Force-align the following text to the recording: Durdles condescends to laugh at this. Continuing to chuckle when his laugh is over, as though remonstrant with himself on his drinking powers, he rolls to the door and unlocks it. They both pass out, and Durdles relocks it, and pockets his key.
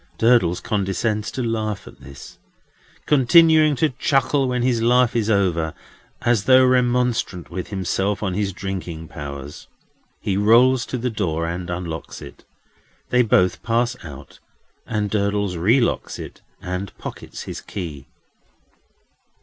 Durdles 0.17 0.59
condescends 0.61 1.29
to 1.29 1.43
laugh 1.43 1.85
at 1.87 1.99
this. 1.99 2.39
Continuing 3.05 3.75
to 3.75 3.89
chuckle 3.89 4.47
when 4.47 4.63
his 4.63 4.81
laugh 4.81 5.15
is 5.15 5.29
over, 5.29 5.75
as 6.23 6.45
though 6.45 6.65
remonstrant 6.65 7.51
with 7.51 7.67
himself 7.67 8.23
on 8.23 8.33
his 8.33 8.51
drinking 8.51 9.07
powers, 9.09 9.67
he 10.19 10.35
rolls 10.37 10.87
to 10.87 10.97
the 10.97 11.11
door 11.11 11.45
and 11.45 11.69
unlocks 11.69 12.19
it. 12.19 12.43
They 13.11 13.21
both 13.21 13.61
pass 13.61 13.95
out, 14.03 14.39
and 14.87 15.07
Durdles 15.07 15.55
relocks 15.55 16.17
it, 16.17 16.41
and 16.63 16.97
pockets 16.97 17.43
his 17.43 17.61
key. 17.61 18.07